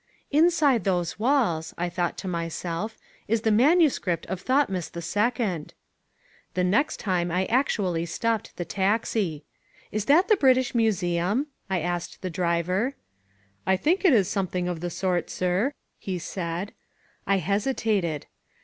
"Inside 0.31 0.83
those 0.83 1.19
walls," 1.19 1.75
I 1.77 1.87
thought 1.87 2.17
to 2.17 2.27
myself, 2.27 2.97
"is 3.27 3.41
the 3.41 3.51
manuscript 3.51 4.25
of 4.25 4.43
Thotmes 4.43 4.89
II." 4.97 5.65
The 6.55 6.63
next 6.63 6.99
time 6.99 7.29
I 7.29 7.45
actually 7.45 8.07
stopped 8.07 8.57
the 8.57 8.65
taxi. 8.65 9.43
"Is 9.91 10.05
that 10.05 10.27
the 10.27 10.37
British 10.37 10.73
Museum?" 10.73 11.49
I 11.69 11.81
asked 11.81 12.23
the 12.23 12.31
driver, 12.31 12.95
"I 13.67 13.77
think 13.77 14.03
it 14.03 14.13
is 14.13 14.27
something 14.27 14.67
of 14.67 14.79
the 14.79 14.89
sort, 14.89 15.29
sir," 15.29 15.71
he 15.99 16.17
said. 16.17 16.73
I 17.27 17.37
hesitated. 17.37 18.25